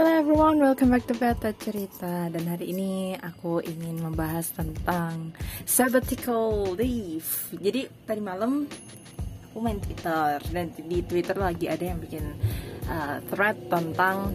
[0.00, 2.32] Hello everyone, welcome back to Beta Cerita.
[2.32, 5.36] Dan hari ini aku ingin membahas tentang
[5.68, 7.28] sabbatical leave.
[7.52, 8.64] Jadi tadi malam
[9.44, 10.40] aku main Twitter.
[10.48, 12.32] Dan di Twitter lagi ada yang bikin
[12.88, 14.32] uh, thread tentang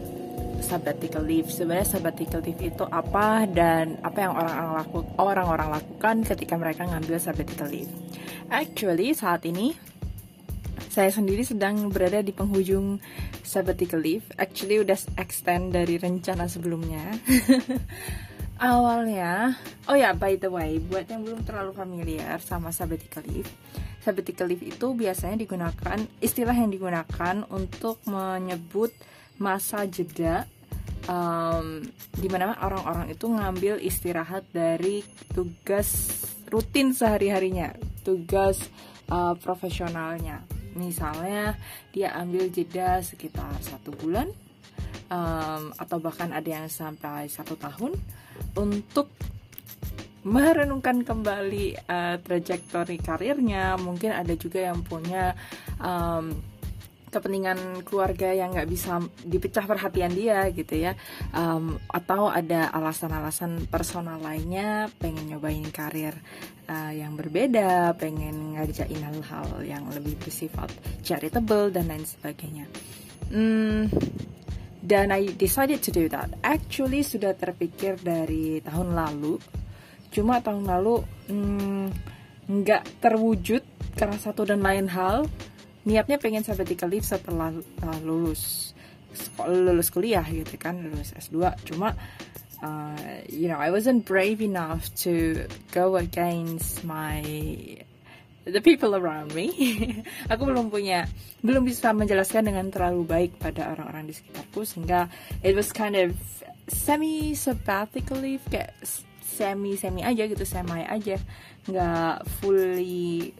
[0.62, 1.50] sabbatical leave.
[1.50, 7.18] Sebenarnya sabbatical leave itu apa dan apa yang orang-orang laku, orang-orang lakukan ketika mereka ngambil
[7.18, 7.90] sabbatical leave.
[8.54, 9.74] Actually saat ini
[10.96, 12.96] saya sendiri sedang berada di penghujung
[13.44, 14.24] sabbatical leave.
[14.40, 17.04] Actually udah extend dari rencana sebelumnya.
[18.56, 19.52] Awalnya,
[19.92, 23.52] oh ya by the way, buat yang belum terlalu familiar sama sabbatical leave,
[24.00, 28.96] sabbatical leave itu biasanya digunakan istilah yang digunakan untuk menyebut
[29.36, 30.48] masa jeda
[31.04, 31.84] um,
[32.16, 35.04] di mana orang-orang itu ngambil istirahat dari
[35.36, 36.16] tugas
[36.48, 38.64] rutin sehari-harinya, tugas
[39.12, 41.56] uh, profesionalnya misalnya
[41.90, 44.28] dia ambil jeda sekitar satu bulan
[45.10, 47.96] um, atau bahkan ada yang sampai satu tahun
[48.54, 49.10] untuk
[50.26, 53.78] merenungkan kembali uh, trajektori karirnya.
[53.78, 55.38] Mungkin ada juga yang punya
[55.78, 56.34] um,
[57.06, 60.98] kepentingan keluarga yang nggak bisa dipecah perhatian dia gitu ya.
[61.30, 66.14] Um, atau ada alasan-alasan personal lainnya pengen nyobain karir
[66.66, 70.70] uh, yang berbeda pengen ngerjain hal-hal yang lebih bersifat
[71.06, 72.66] charitable dan lain sebagainya.
[73.26, 73.90] Hmm,
[74.86, 76.30] dan I decided to do that.
[76.46, 79.38] Actually sudah terpikir dari tahun lalu.
[80.14, 81.86] Cuma tahun lalu hmm,
[82.46, 83.62] nggak hmm, terwujud
[83.98, 85.26] karena satu dan lain hal
[85.86, 88.74] niatnya pengen sabbatical leave setelah uh, lulus
[89.48, 91.96] lulus kuliah gitu kan lulus S2 cuma
[92.60, 97.22] uh, you know I wasn't brave enough to go against my
[98.46, 99.50] the people around me.
[100.32, 101.10] Aku belum punya
[101.42, 105.10] belum bisa menjelaskan dengan terlalu baik pada orang-orang di sekitarku sehingga
[105.42, 106.14] it was kind of
[106.70, 108.74] semi sabbatical kayak
[109.22, 111.18] semi semi aja gitu semi aja.
[111.66, 113.34] Nggak fully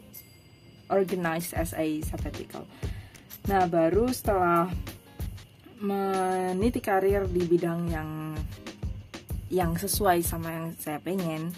[0.89, 2.67] organized as a sabbatical.
[3.47, 4.67] Nah, baru setelah
[5.79, 8.33] meniti karir di bidang yang
[9.47, 11.53] yang sesuai sama yang saya pengen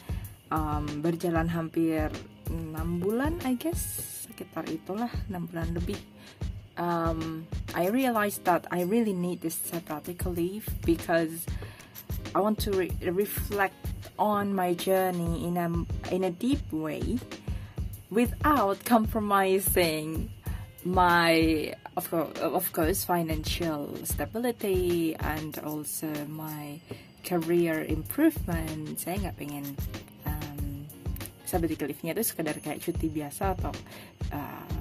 [0.54, 2.12] um, berjalan hampir
[2.52, 3.82] 6 bulan I guess
[4.30, 5.98] sekitar itulah 6 bulan lebih
[6.78, 11.50] um, I realized that I really need this sabbatical leave because
[12.36, 13.78] I want to re reflect
[14.20, 15.68] on my journey in a
[16.14, 17.18] in a deep way
[18.10, 20.30] without compromising
[20.86, 26.80] my of of course financial stability and also my
[27.22, 29.66] career improvement saya nggak pengen
[30.26, 30.88] um,
[31.44, 33.74] sabbatical leave-nya itu sekedar kayak cuti biasa atau
[34.32, 34.80] uh,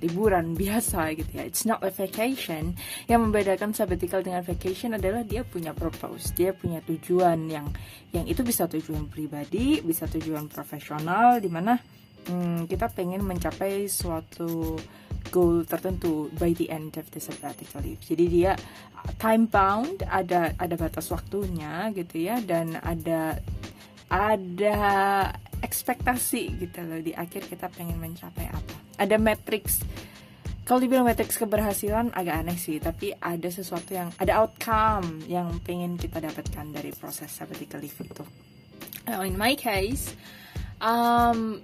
[0.00, 1.44] liburan biasa gitu ya.
[1.44, 2.74] It's not a vacation.
[3.06, 7.68] Yang membedakan sabbatical dengan vacation adalah dia punya purpose, dia punya tujuan yang
[8.10, 11.76] yang itu bisa tujuan pribadi, bisa tujuan profesional, di mana
[12.28, 14.76] hmm, kita pengen mencapai suatu
[15.30, 18.02] goal tertentu by the end of the sabbatical leave.
[18.02, 18.52] Jadi dia
[19.16, 23.38] time bound, ada ada batas waktunya gitu ya dan ada
[24.10, 24.76] ada
[25.62, 28.74] ekspektasi gitu loh di akhir kita pengen mencapai apa.
[28.98, 29.80] Ada matrix
[30.70, 35.98] kalau dibilang matrix keberhasilan agak aneh sih, tapi ada sesuatu yang ada outcome yang pengen
[35.98, 38.22] kita dapatkan dari proses sabbatical leave itu.
[39.10, 40.14] Now in my case,
[40.78, 41.58] um,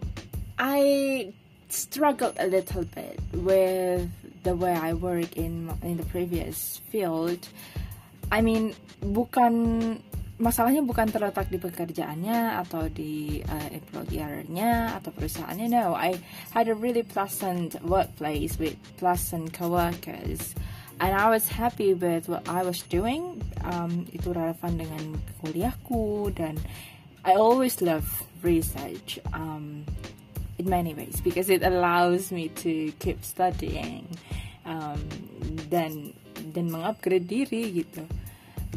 [0.59, 1.33] I
[1.69, 4.09] struggled a little bit with
[4.43, 7.45] the way I work in in the previous field.
[8.33, 8.75] I mean,
[9.05, 9.53] bukan
[10.37, 15.67] masalahnya bukan terletak di pekerjaannya atau di uh, employernya atau perusahaannya.
[15.69, 16.21] No, I
[16.53, 20.57] had a really pleasant workplace with pleasant coworkers.
[20.97, 23.45] And I was happy with what I was doing.
[23.61, 26.57] Um, itu relevan dengan kuliahku dan
[27.21, 28.09] I always love
[28.41, 29.21] research.
[29.37, 29.85] Um,
[30.59, 34.07] in many ways because it allows me to keep studying
[34.65, 35.01] um,
[35.69, 36.13] dan
[36.53, 38.05] dan mengupgrade diri gitu.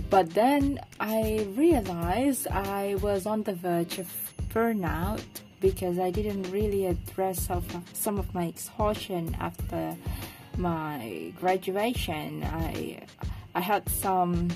[0.10, 4.08] But then I realized I was on the verge of
[4.50, 5.26] burnout
[5.60, 7.50] because I didn't really address
[7.94, 9.96] some of my exhaustion after
[10.58, 12.44] my graduation.
[12.44, 13.04] I
[13.56, 14.50] I had some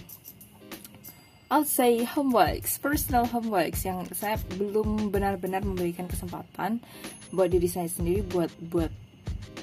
[1.53, 6.81] I'll say homeworks, personal homeworks yang saya belum benar-benar memberikan kesempatan
[7.29, 8.89] buat diri saya sendiri buat buat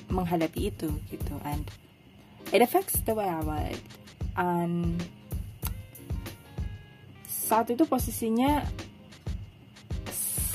[0.07, 1.35] menghadapi itu gitu.
[1.43, 1.67] And
[2.55, 3.83] it affects the way I work.
[4.39, 5.03] And
[7.27, 8.63] saat itu posisinya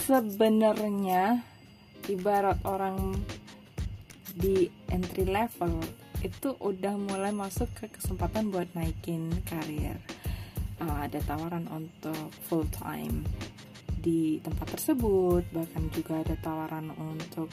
[0.08, 1.44] sebenarnya
[2.08, 3.12] ibarat orang
[4.40, 5.84] di entry level
[6.24, 10.00] itu udah mulai masuk ke kesempatan buat naikin karir
[10.82, 13.24] uh, ada tawaran untuk full time
[14.00, 15.44] di tempat tersebut.
[15.54, 17.52] Bahkan juga ada tawaran untuk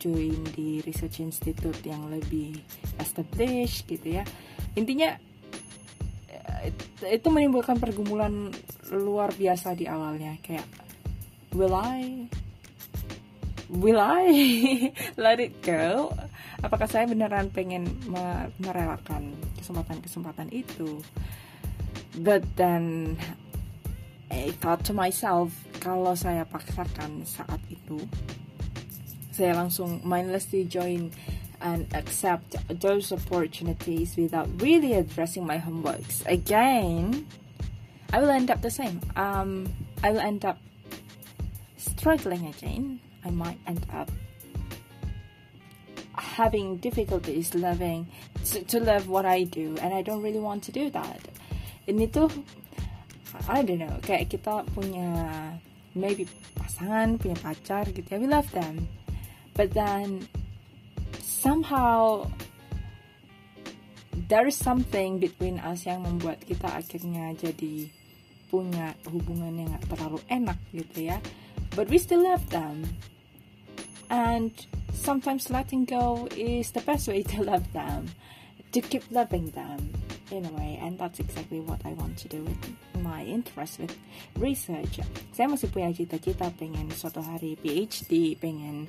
[0.00, 2.58] join di research institute yang lebih
[3.00, 4.24] established gitu ya.
[4.76, 5.16] Intinya
[7.04, 8.48] itu menimbulkan pergumulan
[8.92, 10.36] luar biasa di awalnya.
[10.40, 10.64] Kayak
[11.52, 12.28] will I?
[13.72, 14.28] Will I
[15.24, 16.12] let it go?
[16.64, 17.84] Apakah saya beneran pengen
[18.60, 21.00] merelakan kesempatan-kesempatan itu
[22.18, 23.16] but then
[24.30, 28.02] I thought to myself kalau saya paksakan saat itu
[29.34, 31.10] saya langsung mindlessly join
[31.64, 37.26] and accept those opportunities without really addressing my homeworks again,
[38.12, 39.00] I will end up the same.
[39.16, 39.72] Um,
[40.02, 40.58] I will end up
[41.76, 43.00] struggling again.
[43.24, 44.10] I might end up
[46.14, 48.06] having difficulties loving
[48.44, 51.18] to, to love what I do, and I don't really want to do that.
[51.84, 52.30] Ini tuh
[53.50, 55.10] I don't know, kayak kita punya
[55.98, 58.86] maybe pasangan, punya pacar gitu ya, we love them.
[59.58, 60.30] But then
[61.18, 62.30] somehow
[64.30, 67.90] there is something between us yang membuat kita akhirnya jadi
[68.48, 71.18] punya hubungan yang gak terlalu enak gitu ya.
[71.74, 72.86] But we still love them.
[74.08, 74.54] And
[74.94, 78.14] sometimes letting go is the best way to love them
[78.70, 79.90] to keep loving them
[80.30, 82.60] in a way and that's exactly what I want to do with
[83.02, 83.92] my interest with
[84.38, 85.00] research.
[85.36, 88.88] saya masih punya cita-cita pengen suatu hari PhD pengen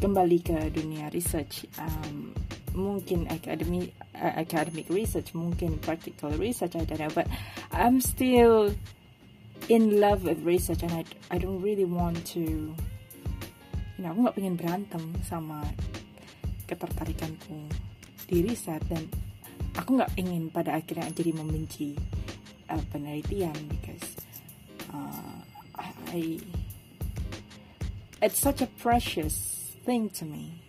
[0.00, 2.32] kembali ke dunia research um,
[2.72, 7.28] mungkin academic uh, academic research mungkin practical research I don't know but
[7.74, 8.72] I'm still
[9.68, 14.36] in love with research and I, I don't really want to you know aku nggak
[14.40, 15.60] pengen berantem sama
[16.64, 17.68] ketertarikanku
[18.30, 19.04] di riset dan
[19.76, 21.94] aku nggak ingin pada akhirnya jadi membenci
[22.70, 24.08] uh, penelitian because
[24.90, 25.36] uh,
[26.10, 26.40] I
[28.22, 29.34] it's such a precious
[29.84, 30.60] thing to me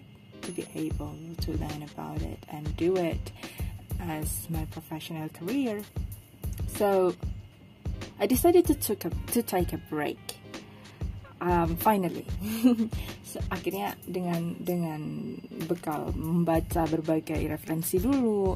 [0.41, 3.31] to be able to learn about it and do it
[3.99, 5.81] as my professional career.
[6.77, 7.13] So
[8.19, 10.19] I decided to take a, to take a break.
[11.41, 12.25] Um, finally,
[13.25, 15.01] so, akhirnya dengan dengan
[15.65, 18.53] bekal membaca berbagai referensi dulu,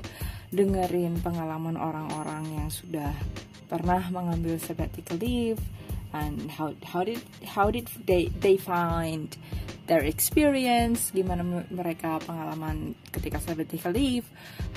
[0.56, 3.12] dengerin pengalaman orang-orang yang sudah
[3.68, 5.60] pernah mengambil sabbatical leave,
[6.16, 9.36] and how how did how did they they find
[9.86, 14.26] their experience, gimana mereka pengalaman ketika sabbatical leave,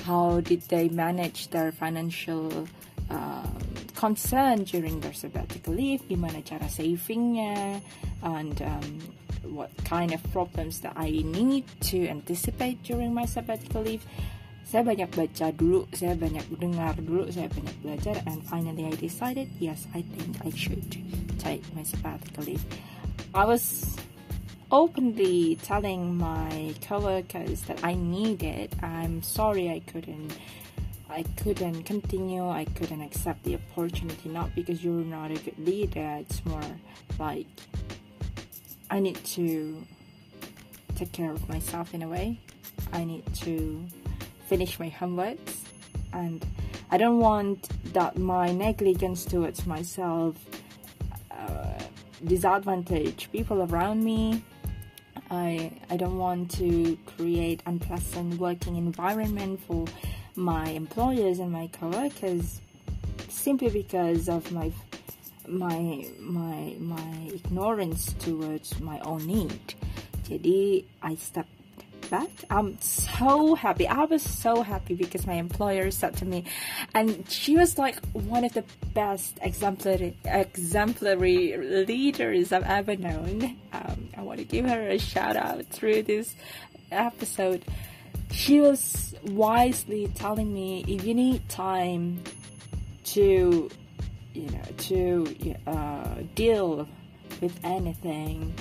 [0.04, 2.66] how did they manage their financial
[3.08, 3.48] uh,
[3.96, 7.80] concern during their sabbatical leave, gimana cara savingnya,
[8.20, 9.00] and um,
[9.48, 14.04] what kind of problems that I need to anticipate during my sabbatical leave.
[14.68, 19.48] Saya banyak baca dulu, saya banyak dengar dulu, saya banyak belajar, and finally I decided,
[19.56, 20.84] yes, I think I should
[21.40, 22.60] take my sabbatical leave.
[23.32, 23.96] I was
[24.68, 28.68] openly telling my coworkers that I need it.
[28.84, 30.36] I'm sorry I couldn't
[31.08, 36.20] I couldn't continue, I couldn't accept the opportunity not because you're not a good leader,
[36.20, 36.68] it's more
[37.16, 37.48] like
[38.92, 39.80] I need to
[40.92, 42.36] take care of myself in a way.
[42.92, 43.88] I need to
[44.48, 45.54] finish my homeworks
[46.12, 46.44] and
[46.90, 50.36] I don't want that my negligence towards myself
[51.30, 51.78] uh,
[52.24, 54.42] disadvantage people around me
[55.30, 59.84] I, I don't want to create unpleasant working environment for
[60.36, 62.60] my employers and my coworkers
[63.28, 64.72] simply because of my
[65.46, 69.74] my my my ignorance towards my own need.
[70.24, 71.57] Jadi I stepped
[72.10, 72.30] back.
[72.50, 73.86] I'm so happy.
[73.86, 76.44] I was so happy because my employer said to me,
[76.94, 83.56] and she was like one of the best exemplary exemplary leaders I've ever known.
[83.72, 86.34] Um, I want to give her a shout out through this
[86.90, 87.64] episode.
[88.30, 92.22] She was wisely telling me if you need time
[93.04, 93.70] to,
[94.34, 96.88] you know, to uh, deal
[97.40, 98.54] with anything.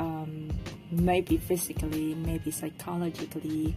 [0.00, 0.48] Um,
[0.90, 3.76] maybe physically, maybe psychologically,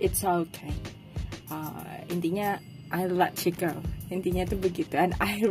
[0.00, 0.72] it's okay.
[1.52, 2.56] Uh, intinya,
[2.88, 3.76] I let you go.
[4.08, 5.44] Intinya tuh begitu, and I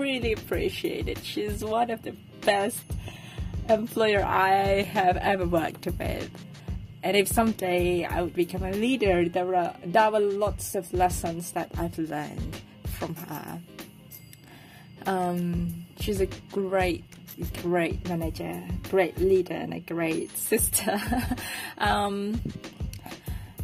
[0.00, 1.20] really appreciate it.
[1.20, 2.80] She's one of the best
[3.68, 6.32] employer I have ever worked with.
[7.02, 11.52] And if someday I would become a leader, there were there were lots of lessons
[11.52, 13.60] that I've learned from her.
[15.04, 17.04] Um, she's a great
[17.62, 21.00] great manager, great leader, and a great sister.
[21.78, 22.36] um,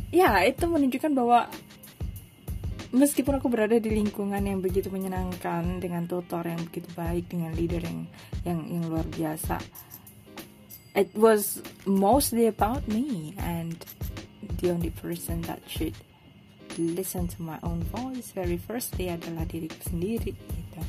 [0.09, 1.49] ya itu menunjukkan bahwa
[2.97, 7.85] meskipun aku berada di lingkungan yang begitu menyenangkan dengan tutor yang begitu baik dengan leader
[7.85, 8.09] yang
[8.49, 9.61] yang yang luar biasa
[10.97, 13.85] it was mostly about me and
[14.65, 15.93] the only person that should
[16.81, 20.81] listen to my own voice very firstly adalah diriku sendiri gitu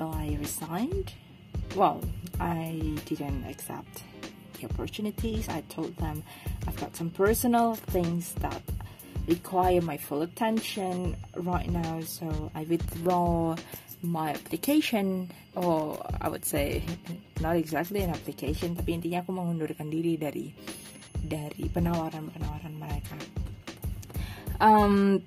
[0.00, 1.12] so I resigned.
[1.76, 2.00] Well
[2.40, 4.00] I didn't accept
[4.56, 5.44] the opportunities.
[5.52, 6.24] I told them
[6.66, 8.62] I've got some personal things that
[9.28, 13.56] require my full attention right now so I withdraw
[14.00, 16.82] my application or I would say
[17.44, 20.48] not exactly an application tapi intinya aku mengundurkan diri dari
[21.20, 23.16] dari penawaran-penawaran mereka.
[24.64, 25.20] Um,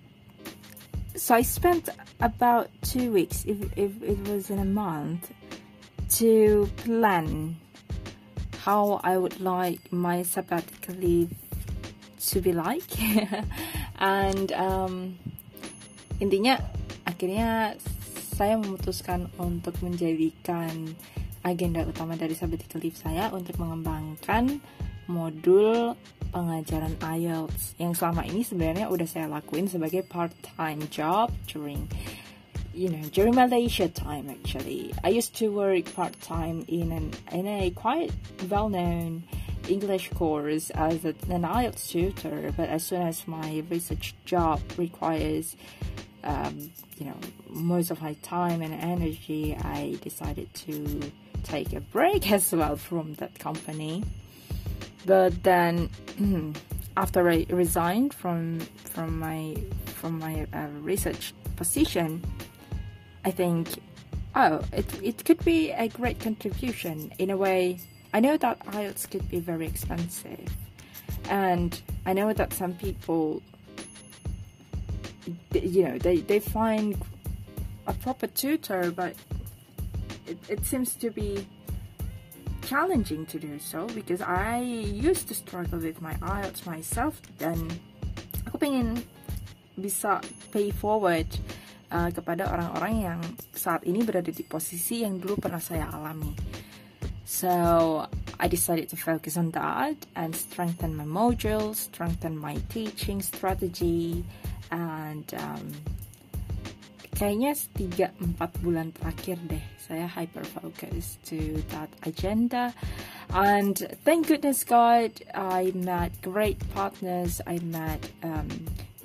[1.24, 1.88] so I spent
[2.20, 5.32] about two weeks if, if it was in a month
[6.20, 7.56] to plan
[8.60, 11.32] how I would like my sabbatical leave
[12.28, 12.92] to be like.
[14.04, 15.16] And um,
[16.20, 16.60] intinya
[17.08, 17.80] akhirnya
[18.36, 20.92] saya memutuskan untuk menjadikan
[21.48, 24.60] agenda utama dari sabbatical leave saya untuk mengembangkan
[25.08, 25.96] modul
[26.34, 31.86] pengajaran IELTS yang selama ini sebenarnya udah saya lakuin sebagai part-time job during
[32.74, 37.70] you know during Malaysia time actually I used to work part-time in an in a
[37.72, 38.10] quite
[38.50, 39.24] well-known
[39.70, 45.56] English course as an IELTS tutor, but as soon as my research job requires,
[46.24, 47.16] um, you know,
[47.50, 51.00] most of my time and energy, I decided to
[51.44, 54.04] take a break as well from that company.
[55.06, 55.90] But then,
[56.98, 62.24] after I resigned from from my from my uh, research position,
[63.26, 63.68] I think,
[64.36, 67.80] oh, it it could be a great contribution in a way.
[68.14, 70.48] I know that IELTS could be very expensive,
[71.30, 73.42] and I know that some people,
[75.54, 77.02] you know, they, they find
[77.88, 79.16] a proper tutor, but
[80.28, 81.48] it, it seems to be
[82.74, 87.70] challenging to do so because I used to struggle with my IELTS myself dan
[88.50, 88.98] aku pengen
[89.78, 91.30] bisa pay forward
[91.94, 93.22] uh, kepada orang-orang yang
[93.54, 96.34] saat ini berada di posisi yang dulu pernah saya alami.
[97.30, 98.10] So
[98.42, 104.26] I decided to focus on that and strengthen my modules, strengthen my teaching strategy,
[104.74, 105.70] and um,
[107.14, 112.74] kayaknya 3-4 bulan terakhir deh saya hyper focus to that agenda
[113.34, 118.50] and thank goodness God I met great partners I met um,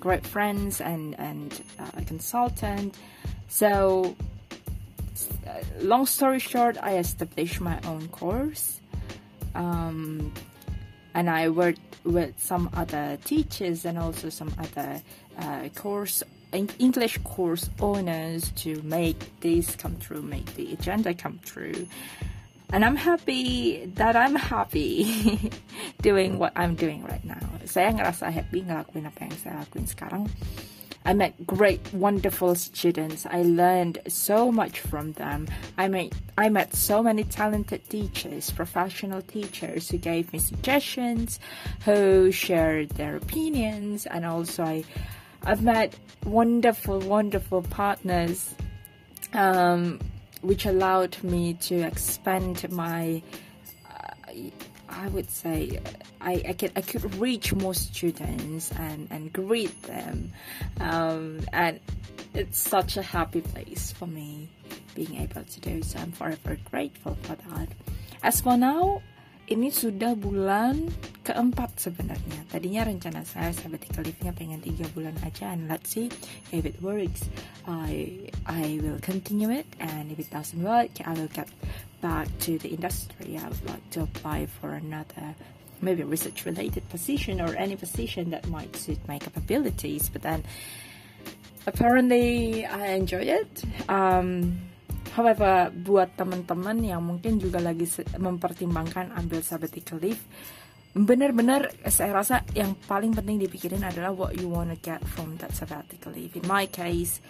[0.01, 2.97] great friends and and uh, a consultant
[3.49, 4.15] so
[5.81, 8.81] long story short, I established my own course.
[9.55, 10.33] Um,
[11.15, 15.03] and I worked with some other teachers and also some other
[15.39, 16.23] uh, course
[16.53, 21.87] English course owners to make this come true, make the agenda come true.
[22.73, 25.51] And I'm happy that I'm happy
[26.03, 27.41] doing what I'm doing right now.
[27.65, 30.25] Saya ngerasa happy ngelakuin apa yang saya lakuin sekarang.
[31.05, 33.25] I met great, wonderful students.
[33.25, 35.49] I learned so much from them.
[35.79, 41.41] I met, I met so many talented teachers, professional teachers who gave me suggestions,
[41.85, 44.85] who shared their opinions, and also I,
[45.45, 48.55] I've met wonderful, wonderful partners,
[49.33, 50.01] um,
[50.43, 53.23] which allowed me to expand my,
[53.89, 54.35] uh,
[54.89, 55.81] I would say,
[56.21, 60.33] I, I could I could reach more students and and greet them,
[60.81, 61.81] um, and
[62.35, 64.49] it's such a happy place for me
[64.97, 66.01] being able to do so.
[66.01, 67.69] I'm forever grateful for that.
[68.23, 69.01] As for now,
[69.49, 70.93] ini sudah bulan
[71.25, 72.45] keempat sebenarnya.
[72.53, 76.13] Tadinya rencana saya sabbatical leave-nya pengen tiga bulan aja, and let's see
[76.53, 77.29] if it works.
[77.69, 81.49] I I will continue it, and if it doesn't work, I will get
[82.01, 83.39] back to the industry.
[83.39, 85.35] I would like to apply for another
[85.81, 90.43] maybe research related position or any position that might suit my capabilities but then
[91.67, 94.59] apparently I enjoy it um,
[95.15, 97.87] however buat teman-teman yang mungkin juga lagi
[98.19, 100.23] mempertimbangkan ambil sabbatical leave
[100.97, 106.11] benar-benar saya rasa yang paling penting dipikirin adalah what you wanna get from that sabbatical
[106.13, 107.21] leave in my case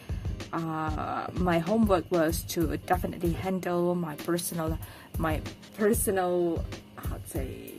[0.54, 4.78] uh, my homework was to definitely handle my personal
[5.18, 5.42] my
[5.74, 6.62] personal
[7.02, 7.78] to say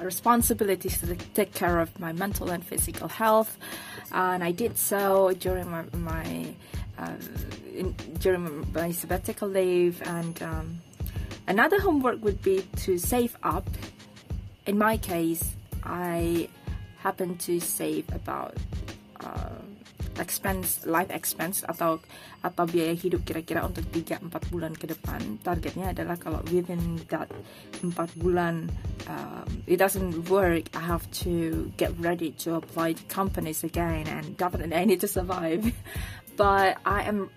[0.00, 3.56] responsibilities to take care of my mental and physical health,
[4.12, 6.54] and I did so during my, my
[6.98, 7.16] uh,
[7.74, 10.02] in, during my sabbatical leave.
[10.04, 10.80] And um,
[11.46, 13.68] another homework would be to save up.
[14.66, 15.54] In my case,
[15.86, 16.48] I
[16.98, 18.58] happen to save about
[19.22, 19.62] uh,
[20.18, 22.02] expense life expense atau
[22.42, 25.38] atau biaya hidup kira-kira untuk 3-4 bulan ke depan.
[25.46, 27.30] Targetnya adalah kalau within that
[27.78, 28.66] 4 bulan
[29.06, 34.34] um, it doesn't work I have to get ready to apply to companies again and
[34.34, 35.62] definitely I need to survive.
[36.36, 37.32] But I am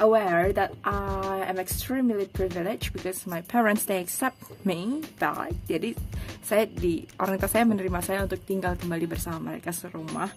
[0.00, 5.52] aware that I am extremely privileged because my parents they accept me back.
[5.66, 5.94] Jadi
[6.42, 10.30] saya di orang tua saya menerima saya untuk tinggal kembali bersama mereka serumah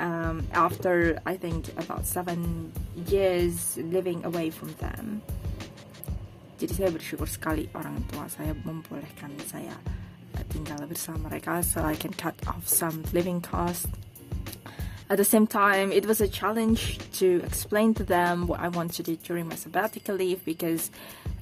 [0.00, 2.72] um, after I think about seven
[3.06, 5.20] years living away from them.
[6.58, 9.74] Jadi saya bersyukur sekali orang tua saya membolehkan saya
[10.34, 13.86] uh, tinggal bersama mereka so I can cut off some living costs
[15.10, 18.92] at the same time, it was a challenge to explain to them what I want
[18.94, 20.90] to do during my sabbatical leave because,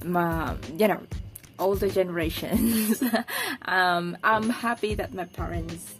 [0.03, 1.01] my, you know,
[1.59, 3.03] older generations.
[3.65, 5.95] um, I'm happy that my parents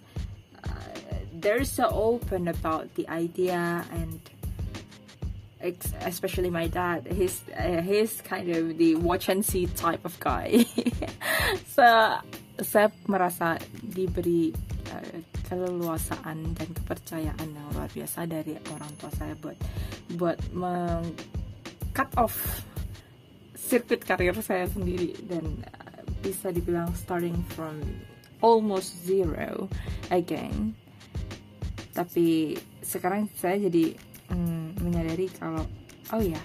[0.63, 0.69] uh,
[1.33, 4.19] they're so open about the idea and
[6.01, 10.63] especially my dad he's uh, he's kind of the watch and see type of guy
[11.75, 11.81] so
[12.61, 14.53] saya merasa diberi
[14.93, 19.57] uh, keleluasaan dan kepercayaan yang luar biasa dari orang tua saya buat
[20.19, 21.15] buat meng
[21.95, 22.35] cut off
[23.55, 27.79] sirkuit karir saya sendiri dan uh, bisa dibilang starting from
[28.43, 29.71] almost zero
[30.11, 30.75] again
[31.95, 33.95] tapi sekarang saya jadi
[34.29, 35.65] mm, menyadari kalau
[36.13, 36.39] oh ya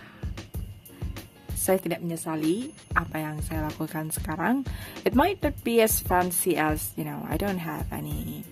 [1.62, 4.66] saya tidak menyesali apa yang saya lakukan sekarang.
[5.06, 8.42] It might not be as fancy as, you know, I don't have any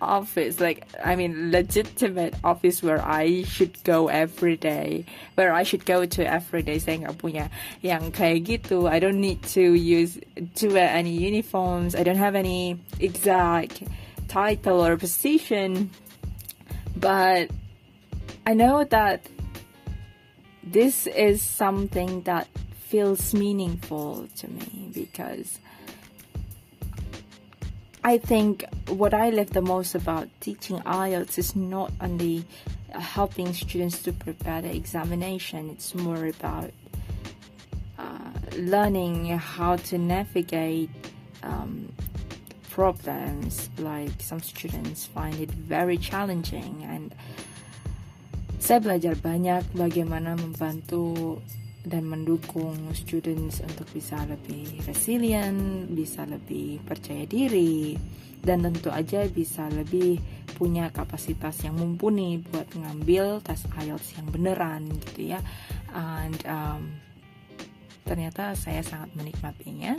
[0.00, 5.04] office like i mean legitimate office where i should go every day
[5.36, 7.52] where i should go to every day saya nggak oh, punya
[7.84, 10.16] yang kayak gitu i don't need to use
[10.56, 13.84] to wear any uniforms i don't have any exact
[14.30, 15.90] title or position.
[16.96, 17.50] But
[18.46, 19.26] i know that
[20.62, 22.46] this is something that
[22.78, 25.58] feels meaningful to me because
[28.02, 32.44] I think what I love the most about teaching IELTS is not only
[32.88, 36.72] helping students to prepare the examination, it's more about
[37.98, 40.88] uh, learning how to navigate
[41.42, 41.92] um,
[42.70, 43.68] problems.
[43.76, 47.12] Like some students find it very challenging, and
[48.56, 51.36] saya belajar banyak bagaimana membantu
[51.80, 57.96] dan mendukung students untuk bisa lebih resilient, bisa lebih percaya diri,
[58.40, 60.20] dan tentu aja bisa lebih
[60.56, 65.40] punya kapasitas yang mumpuni buat ngambil tes IELTS yang beneran gitu ya.
[65.92, 67.00] And um,
[68.04, 69.96] ternyata saya sangat menikmatinya.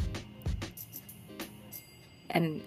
[2.30, 2.62] And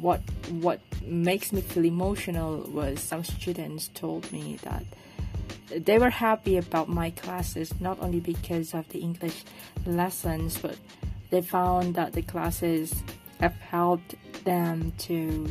[0.00, 0.24] what
[0.58, 4.82] what makes me feel emotional was some students told me that
[5.76, 9.44] they were happy about my classes not only because of the English
[9.86, 10.76] lessons, but
[11.30, 13.02] they found that the classes
[13.40, 15.48] have helped them to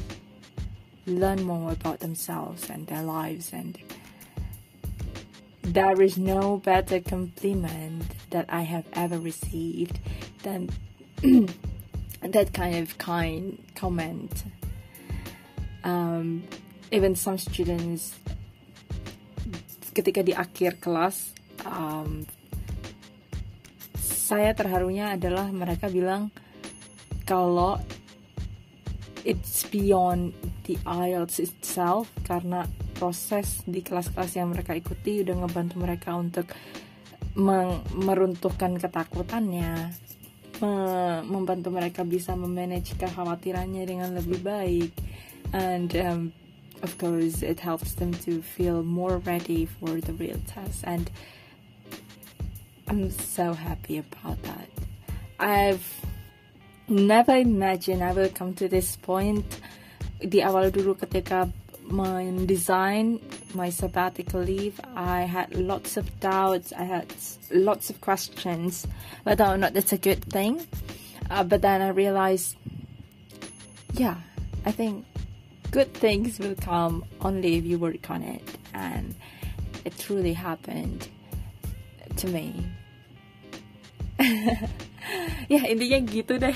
[1.05, 3.77] learn more about themselves and their lives and
[5.63, 9.99] there is no better compliment that I have ever received
[10.43, 10.69] than
[12.21, 14.43] that kind of kind comment.
[15.83, 16.43] Um,
[16.91, 18.15] even some students
[19.91, 21.35] ketika di akhir kelas
[21.67, 22.23] um,
[23.99, 26.31] saya terharunya adalah mereka bilang
[27.27, 27.75] kalau
[29.27, 30.31] it's beyond
[30.65, 36.47] the IELTS itself karena proses di kelas-kelas yang mereka ikuti udah ngebantu mereka untuk
[37.95, 39.91] meruntuhkan ketakutannya
[40.61, 40.73] me
[41.25, 44.93] membantu mereka bisa memanage kekhawatirannya dengan lebih baik.
[45.51, 46.19] And um,
[46.81, 51.09] of course it helps them to feel more ready for the real test and
[52.87, 54.67] I'm so happy about that.
[55.39, 55.87] I've
[56.87, 59.45] never imagined I will come to this point
[60.19, 61.49] di awal dulu ketika
[61.87, 63.17] mendesign
[63.55, 67.07] my sabbatical leave I had lots of doubts I had
[67.49, 68.85] lots of questions
[69.23, 70.61] whether or not that's a good thing
[71.31, 72.59] uh, but then I realized
[73.95, 74.19] yeah
[74.67, 75.07] I think
[75.71, 78.43] good things will come only if you work on it.
[78.75, 79.15] And
[79.85, 81.07] it truly happened
[82.17, 82.53] to me.
[85.51, 86.55] Ya intinya gitu deh.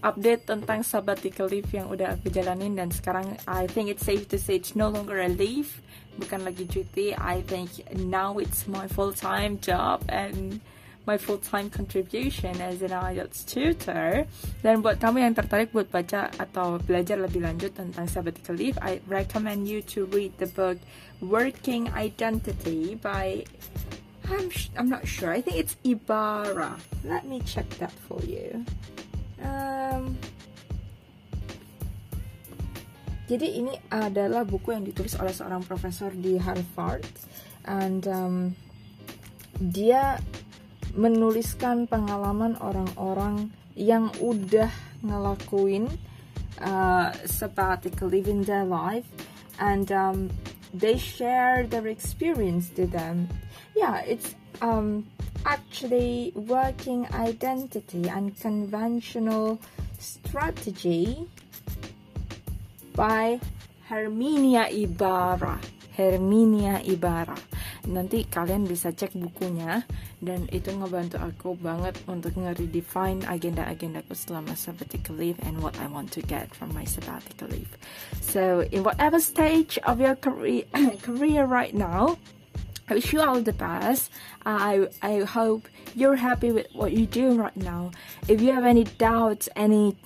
[0.00, 4.38] Update tentang sabbatical leave yang udah aku jalanin dan sekarang I think it's safe to
[4.38, 5.82] say it's no longer a leave.
[6.16, 7.12] Bukan lagi cuti.
[7.18, 10.62] I think now it's my full time job and
[11.08, 14.28] my full-time contribution as an IELTS tutor.
[14.60, 19.00] Dan buat kamu yang tertarik buat baca atau belajar lebih lanjut tentang sabbatical leave, I
[19.08, 20.76] recommend you to read the book
[21.24, 23.48] Working Identity by
[24.28, 25.32] I'm I'm not sure.
[25.32, 26.76] I think it's Ibarra.
[27.08, 28.60] Let me check that for you.
[29.40, 30.20] Um,
[33.24, 37.08] jadi ini adalah buku yang ditulis oleh seorang profesor di Harvard,
[37.64, 38.52] and um,
[39.56, 40.20] dia
[40.94, 44.70] menuliskan pengalaman orang-orang yang udah
[45.04, 45.86] ngelakuin
[46.60, 49.06] uh, sabbatical in their life
[49.58, 50.30] and um,
[50.74, 53.28] they share their experience to them.
[53.76, 55.06] Yeah, it's um,
[55.46, 59.58] actually working identity and conventional
[59.98, 61.26] strategy
[62.94, 63.40] by
[63.88, 65.58] Herminia Ibarra.
[65.96, 67.38] Herminia Ibarra.
[67.88, 69.80] Nanti kalian bisa cek bukunya
[70.20, 76.12] dan itu ngebantu aku banget untuk nge-redefine agenda-agendaku selama sabbatical leave and what I want
[76.14, 77.72] to get from my sabbatical leave.
[78.20, 80.68] So, in whatever stage of your career,
[81.06, 82.20] career right now,
[82.88, 84.12] I wish you all the best.
[84.44, 87.92] I I hope you're happy with what you're doing right now.
[88.28, 89.96] If you have any doubts, any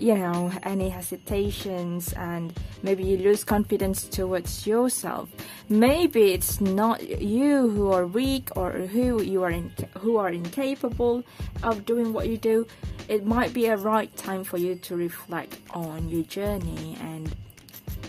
[0.00, 5.28] you know any hesitations and maybe you lose confidence towards yourself.
[5.68, 11.22] Maybe it's not you who are weak or who you are in, who are incapable
[11.62, 12.66] of doing what you do.
[13.08, 17.34] It might be a right time for you to reflect on your journey and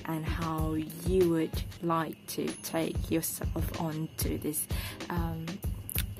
[0.05, 0.73] and how
[1.05, 4.65] you would like to take yourself on to this
[5.09, 5.45] um,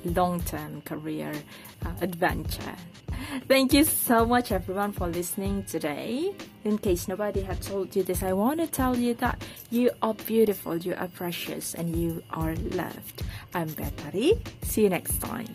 [0.04, 1.32] long-term career
[1.84, 2.76] uh, adventure
[3.48, 6.32] Thank you so much, everyone, for listening today.
[6.64, 10.14] In case nobody had told you this, I want to tell you that you are
[10.14, 13.22] beautiful, you are precious, and you are loved.
[13.54, 14.38] I'm Betari.
[14.62, 15.54] See you next time.